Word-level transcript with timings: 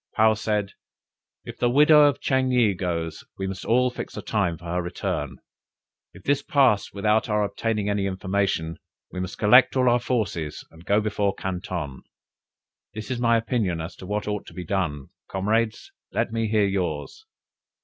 Paou 0.17 0.33
said 0.35 0.73
"If 1.45 1.59
the 1.59 1.69
widow 1.69 2.05
of 2.05 2.19
Ching 2.19 2.49
yih 2.51 2.73
goes, 2.75 3.23
we 3.37 3.45
must 3.45 3.67
fix 3.95 4.17
a 4.17 4.23
time 4.23 4.57
for 4.57 4.65
her 4.65 4.81
return. 4.81 5.37
If 6.11 6.23
this 6.23 6.41
pass 6.41 6.91
without 6.91 7.29
our 7.29 7.43
obtaining 7.43 7.87
any 7.87 8.07
information, 8.07 8.79
we 9.11 9.19
must 9.19 9.37
collect 9.37 9.75
all 9.77 9.87
our 9.87 9.99
forces, 9.99 10.65
and 10.71 10.85
go 10.85 11.01
before 11.01 11.35
Canton: 11.35 12.01
this 12.95 13.11
is 13.11 13.19
my 13.19 13.37
opinion 13.37 13.79
as 13.79 13.95
to 13.97 14.07
what 14.07 14.27
ought 14.27 14.47
to 14.47 14.55
be 14.55 14.65
done; 14.65 15.09
comrades, 15.29 15.91
let 16.11 16.31
me 16.31 16.47
hear 16.47 16.65
yours!" 16.65 17.27